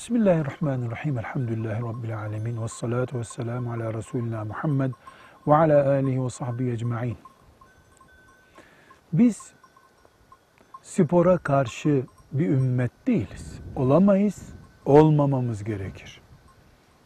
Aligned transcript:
Bismillahirrahmanirrahim. 0.00 1.18
Elhamdülillahi 1.18 1.82
Rabbil 1.82 2.18
alemin. 2.18 2.62
Ve 2.62 2.68
salatu 2.68 3.18
ve 3.18 3.24
selamu 3.24 3.72
ala 3.72 3.94
Resulina 3.94 4.44
Muhammed 4.44 4.90
ve 5.46 5.56
ala 5.56 5.88
alihi 5.90 6.24
ve 6.24 6.30
sahbihi 6.30 6.70
ecma'in. 6.70 7.16
Biz 9.12 9.52
spora 10.82 11.38
karşı 11.38 12.04
bir 12.32 12.48
ümmet 12.48 12.90
değiliz. 13.06 13.60
Olamayız, 13.76 14.48
olmamamız 14.84 15.64
gerekir. 15.64 16.20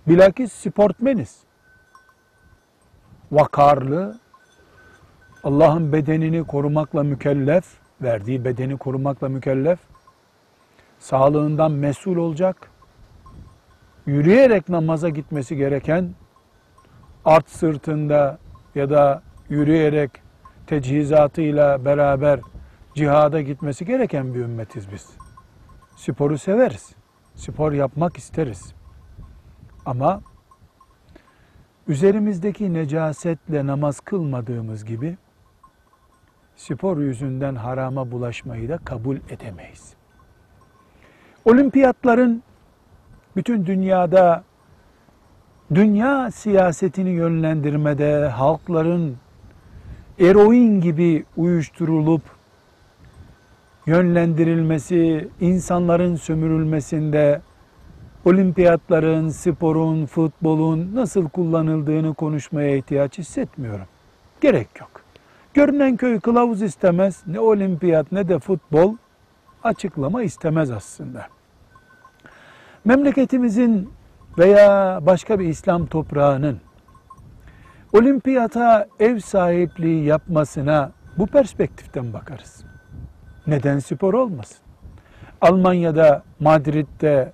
Bilakis 0.08 0.52
sportmeniz. 0.52 1.40
Vakarlı, 3.32 4.18
Allah'ın 5.44 5.92
bedenini 5.92 6.44
korumakla 6.46 7.02
mükellef, 7.02 7.64
verdiği 8.02 8.44
bedeni 8.44 8.76
korumakla 8.76 9.28
mükellef, 9.28 9.78
sağlığından 10.98 11.72
mesul 11.72 12.16
olacak, 12.16 12.70
yürüyerek 14.06 14.68
namaza 14.68 15.08
gitmesi 15.08 15.56
gereken, 15.56 16.10
at 17.24 17.50
sırtında 17.50 18.38
ya 18.74 18.90
da 18.90 19.22
yürüyerek 19.48 20.10
tecihizatıyla 20.66 21.84
beraber 21.84 22.40
cihada 22.94 23.40
gitmesi 23.40 23.84
gereken 23.84 24.34
bir 24.34 24.40
ümmetiz 24.40 24.92
biz. 24.92 25.10
Sporu 25.96 26.38
severiz. 26.38 26.94
Spor 27.34 27.72
yapmak 27.72 28.16
isteriz. 28.16 28.74
Ama 29.86 30.20
üzerimizdeki 31.88 32.74
necasetle 32.74 33.66
namaz 33.66 34.00
kılmadığımız 34.00 34.84
gibi 34.84 35.16
spor 36.56 36.98
yüzünden 36.98 37.54
harama 37.54 38.10
bulaşmayı 38.10 38.68
da 38.68 38.78
kabul 38.78 39.16
edemeyiz. 39.16 39.94
Olimpiyatların 41.44 42.42
bütün 43.36 43.66
dünyada 43.66 44.44
dünya 45.74 46.30
siyasetini 46.30 47.10
yönlendirmede 47.10 48.28
halkların 48.28 49.16
eroin 50.18 50.80
gibi 50.80 51.24
uyuşturulup 51.36 52.22
yönlendirilmesi, 53.86 55.28
insanların 55.40 56.16
sömürülmesinde 56.16 57.40
olimpiyatların, 58.24 59.28
sporun, 59.28 60.06
futbolun 60.06 60.90
nasıl 60.94 61.28
kullanıldığını 61.28 62.14
konuşmaya 62.14 62.76
ihtiyaç 62.76 63.18
hissetmiyorum. 63.18 63.86
Gerek 64.40 64.68
yok. 64.80 64.90
Görünen 65.54 65.96
köy 65.96 66.20
kılavuz 66.20 66.62
istemez. 66.62 67.22
Ne 67.26 67.40
olimpiyat 67.40 68.12
ne 68.12 68.28
de 68.28 68.38
futbol 68.38 68.96
açıklama 69.62 70.22
istemez 70.22 70.70
aslında. 70.70 71.26
Memleketimizin 72.84 73.90
veya 74.38 74.98
başka 75.06 75.38
bir 75.38 75.46
İslam 75.46 75.86
toprağının 75.86 76.60
olimpiyata 77.92 78.86
ev 79.00 79.18
sahipliği 79.18 80.04
yapmasına 80.04 80.92
bu 81.18 81.26
perspektiften 81.26 82.12
bakarız. 82.12 82.64
Neden 83.46 83.78
spor 83.78 84.14
olmasın? 84.14 84.58
Almanya'da, 85.40 86.22
Madrid'de 86.40 87.32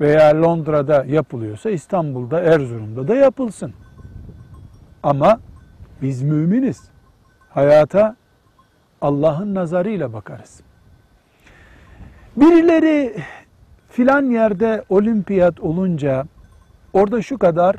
veya 0.00 0.42
Londra'da 0.42 1.04
yapılıyorsa 1.04 1.70
İstanbul'da, 1.70 2.40
Erzurum'da 2.40 3.08
da 3.08 3.14
yapılsın. 3.14 3.74
Ama 5.02 5.40
biz 6.02 6.22
müminiz. 6.22 6.90
Hayata 7.50 8.16
Allah'ın 9.00 9.54
nazarıyla 9.54 10.12
bakarız. 10.12 10.60
Birileri 12.36 13.16
filan 13.92 14.30
yerde 14.30 14.84
olimpiyat 14.88 15.60
olunca 15.60 16.24
orada 16.92 17.22
şu 17.22 17.38
kadar 17.38 17.76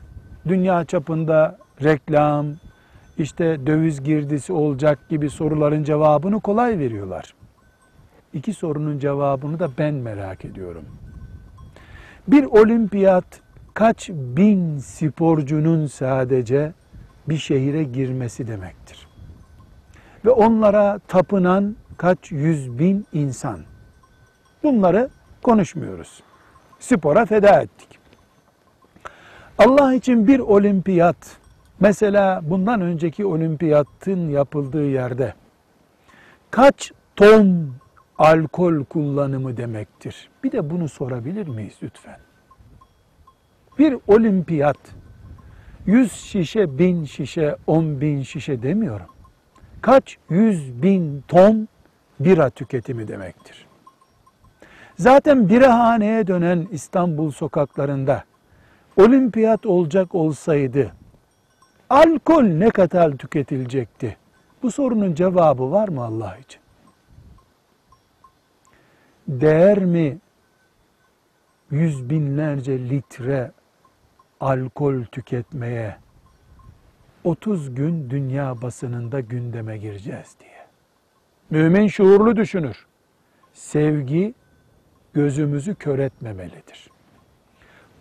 dünya 0.48 0.86
çapında 0.86 1.58
reklam, 1.84 2.46
işte 3.18 3.68
döviz 3.68 4.04
girdisi 4.04 4.54
olacak 4.54 5.10
gibi 5.10 5.30
soruların 5.30 5.84
cevabını 5.84 6.40
kolay 6.40 6.80
veriyorlar. 6.80 7.34
İki 8.34 8.54
sorunun 8.54 9.00
cevabını 9.00 9.60
da 9.60 9.70
ben 9.78 9.94
merak 9.94 10.46
ediyorum. 10.46 10.86
Bir 12.28 12.44
olimpiyat 12.44 13.42
kaç 13.74 14.10
bin 14.10 14.78
sporcunun 14.78 15.88
sadece 15.88 16.74
bir 17.30 17.38
şehire 17.38 17.84
girmesi 17.84 18.48
demektir. 18.48 19.08
Ve 20.26 20.30
onlara 20.30 21.00
tapınan 21.08 21.76
kaç 21.98 22.32
yüz 22.32 22.80
bin 22.80 23.06
insan. 23.14 23.60
Bunları 24.64 25.10
konuşmuyoruz. 25.44 26.24
Spora 26.80 27.26
feda 27.26 27.62
ettik. 27.62 28.00
Allah 29.58 29.94
için 29.94 30.28
bir 30.28 30.40
olimpiyat, 30.40 31.38
mesela 31.80 32.42
bundan 32.44 32.82
önceki 32.82 33.26
olimpiyatın 33.26 34.30
yapıldığı 34.30 34.86
yerde 34.86 35.34
kaç 36.52 36.92
ton 37.16 37.74
alkol 38.18 38.84
kullanımı 38.84 39.58
demektir? 39.58 40.30
Bir 40.44 40.52
de 40.52 40.70
bunu 40.70 40.90
sorabilir 40.90 41.48
miyiz 41.48 41.74
lütfen? 41.84 42.20
Bir 43.80 43.98
olimpiyat, 44.08 44.78
yüz 45.86 46.12
şişe, 46.12 46.78
bin 46.78 47.06
şişe, 47.06 47.56
on 47.68 48.02
bin 48.02 48.22
şişe 48.22 48.64
demiyorum. 48.64 49.08
Kaç 49.82 50.18
yüz 50.30 50.84
bin 50.84 51.24
ton 51.28 51.68
bira 52.20 52.50
tüketimi 52.50 53.08
demektir. 53.08 53.68
Zaten 54.96 55.50
birahaneye 55.50 56.28
dönen 56.28 56.68
İstanbul 56.72 57.32
sokaklarında 57.32 58.24
olimpiyat 58.98 59.66
olacak 59.66 60.16
olsaydı 60.16 60.92
alkol 61.90 62.44
ne 62.44 62.70
kadar 62.70 63.12
tüketilecekti? 63.18 64.18
Bu 64.64 64.72
sorunun 64.72 65.14
cevabı 65.14 65.72
var 65.72 65.88
mı 65.88 66.04
Allah 66.04 66.38
için? 66.38 66.62
Değer 69.28 69.80
mi 69.80 70.18
yüz 71.72 72.10
binlerce 72.10 72.90
litre 72.90 73.52
alkol 74.40 75.04
tüketmeye 75.04 75.98
30 77.24 77.76
gün 77.76 78.10
dünya 78.10 78.62
basınında 78.62 79.20
gündeme 79.20 79.78
gireceğiz 79.78 80.36
diye. 80.40 80.66
Mümin 81.50 81.88
şuurlu 81.88 82.36
düşünür. 82.36 82.86
Sevgi 83.54 84.34
gözümüzü 85.14 85.76
kör 85.76 86.00
etmemelidir. 86.00 86.90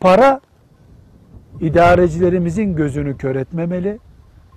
Para 0.00 0.40
idarecilerimizin 1.60 2.76
gözünü 2.76 3.16
kör 3.16 3.36
etmemeli. 3.36 3.98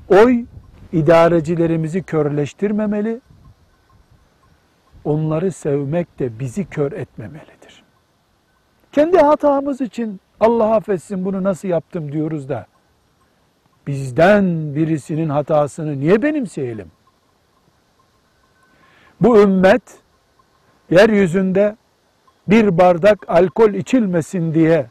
Oy 0.10 0.46
idarecilerimizi 0.92 2.04
körleştirmemeli. 2.04 3.22
Onları 5.04 5.52
sevmek 5.52 6.20
de 6.20 6.40
bizi 6.40 6.66
kör 6.66 6.92
etmemelidir. 6.92 7.84
Kendi 8.92 9.18
hatamız 9.18 9.82
için 9.82 10.20
Allah 10.40 10.76
affetsin 10.76 11.26
bunu 11.26 11.44
nasıl 11.44 11.68
yaptım 11.68 12.12
diyoruz 12.12 12.50
da 12.50 12.68
bizden 13.88 14.76
birisinin 14.76 15.30
hatasını 15.30 16.00
niye 16.00 16.22
benimseyelim? 16.22 16.92
Bu 19.22 19.42
ümmet 19.42 20.00
yeryüzünde 20.90 21.78
bir 22.48 22.78
bardak 22.78 23.30
alkol 23.30 23.74
içilmesin 23.74 24.54
diye 24.54 24.88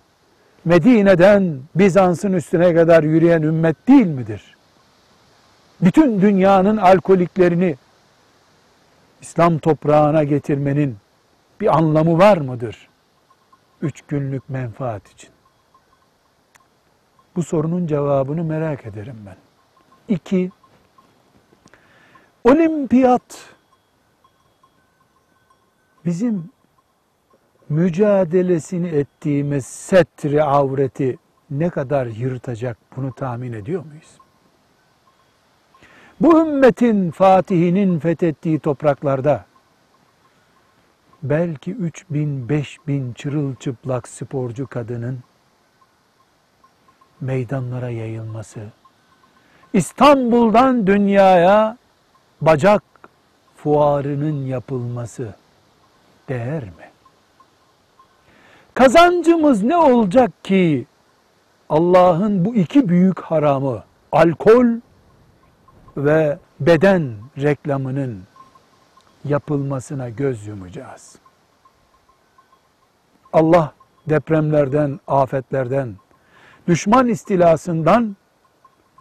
Medine'den 0.65 1.61
Bizans'ın 1.75 2.33
üstüne 2.33 2.75
kadar 2.75 3.03
yürüyen 3.03 3.43
ümmet 3.43 3.89
değil 3.89 4.07
midir? 4.07 4.57
Bütün 5.81 6.21
dünyanın 6.21 6.77
alkoliklerini 6.77 7.77
İslam 9.21 9.59
toprağına 9.59 10.25
getirmenin 10.25 10.97
bir 11.61 11.77
anlamı 11.77 12.19
var 12.19 12.37
mıdır? 12.37 12.89
Üç 13.83 14.03
günlük 14.03 14.49
menfaat 14.49 15.11
için. 15.11 15.31
Bu 17.37 17.43
sorunun 17.43 17.87
cevabını 17.87 18.45
merak 18.45 18.87
ederim 18.87 19.17
ben. 19.27 19.37
İki, 20.09 20.51
olimpiyat 22.45 23.55
bizim 26.05 26.51
mücadelesini 27.69 28.89
ettiğimiz 28.89 29.67
setri 29.67 30.43
avreti 30.43 31.19
ne 31.51 31.71
kadar 31.71 32.07
yırtacak 32.07 32.79
bunu 32.97 33.13
tahmin 33.13 33.53
ediyor 33.53 33.85
muyuz? 33.85 34.19
Bu 36.21 36.41
ümmetin 36.41 37.11
fatihinin 37.11 37.99
fethettiği 37.99 38.59
topraklarda 38.59 39.45
belki 41.23 41.73
3 41.73 42.05
bin, 42.11 42.49
5 42.49 42.79
bin 42.87 43.13
çırılçıplak 43.13 44.09
sporcu 44.09 44.67
kadının 44.67 45.19
meydanlara 47.21 47.91
yayılması, 47.91 48.61
İstanbul'dan 49.73 50.87
dünyaya 50.87 51.77
bacak 52.41 52.83
fuarının 53.57 54.47
yapılması 54.47 55.35
değer 56.29 56.65
mi? 56.65 56.94
Kazancımız 58.85 59.63
ne 59.63 59.77
olacak 59.77 60.45
ki 60.45 60.87
Allah'ın 61.69 62.45
bu 62.45 62.55
iki 62.55 62.89
büyük 62.89 63.21
haramı 63.21 63.83
alkol 64.13 64.67
ve 65.97 66.39
beden 66.61 67.13
reklamının 67.39 68.23
yapılmasına 69.25 70.09
göz 70.09 70.47
yumacağız. 70.47 71.17
Allah 73.33 73.73
depremlerden, 74.09 75.01
afetlerden, 75.07 75.95
düşman 76.69 77.09
istilasından 77.09 78.17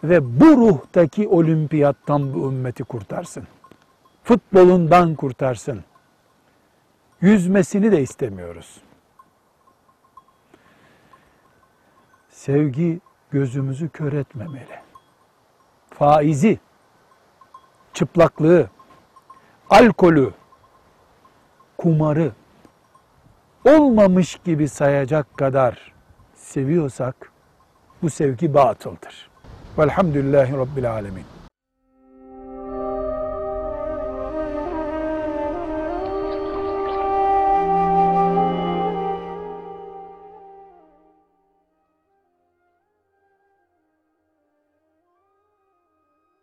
ve 0.04 0.40
bu 0.40 0.46
ruhtaki 0.46 1.28
olimpiyattan 1.28 2.34
bu 2.34 2.48
ümmeti 2.52 2.84
kurtarsın. 2.84 3.44
Futbolundan 4.22 5.14
kurtarsın. 5.14 5.84
Yüzmesini 7.20 7.92
de 7.92 8.02
istemiyoruz. 8.02 8.83
Sevgi 12.44 13.00
gözümüzü 13.30 13.88
kör 13.88 14.12
etmemeli. 14.12 14.78
Faizi, 15.90 16.58
çıplaklığı, 17.92 18.70
alkolü, 19.70 20.32
kumarı 21.78 22.32
olmamış 23.64 24.40
gibi 24.44 24.68
sayacak 24.68 25.36
kadar 25.36 25.92
seviyorsak 26.34 27.32
bu 28.02 28.10
sevgi 28.10 28.54
batıldır. 28.54 29.30
Velhamdülillahi 29.78 30.52
Rabbil 30.52 30.92
Alemin. 30.92 31.33